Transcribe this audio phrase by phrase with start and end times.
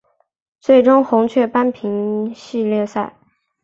[0.59, 3.13] 最终红雀扳平系列赛。